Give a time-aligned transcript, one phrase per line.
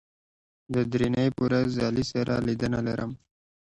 [0.73, 3.11] د درېنۍ په ورځ علي سره لیدنه لرم